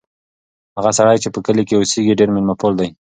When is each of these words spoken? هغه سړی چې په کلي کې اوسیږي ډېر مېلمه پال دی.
هغه 0.77 0.91
سړی 0.97 1.17
چې 1.23 1.29
په 1.35 1.39
کلي 1.45 1.63
کې 1.67 1.77
اوسیږي 1.79 2.13
ډېر 2.19 2.29
مېلمه 2.35 2.55
پال 2.59 2.73
دی. 2.79 2.89